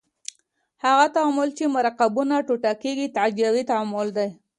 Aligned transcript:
هغه 0.83 1.05
تعامل 1.15 1.49
چې 1.57 1.65
مرکبونه 1.77 2.35
ټوټه 2.47 2.73
کیږي 2.83 3.07
تجزیوي 3.17 3.63
تعامل 3.71 4.07
دی. 4.17 4.27